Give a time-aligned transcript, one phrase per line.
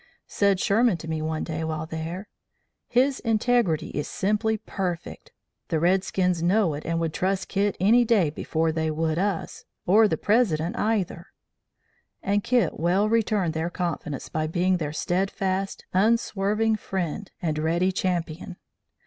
[0.25, 2.27] Said Sherman to me one day while there:
[2.87, 5.31] 'His integrity is simply perfect.
[5.67, 9.63] The red skins know it, and would trust Kit any day before they would us,
[9.85, 11.27] or the President, either!'
[12.23, 18.55] And Kit well returned their confidence, by being their steadfast, unswerving friend and ready champion.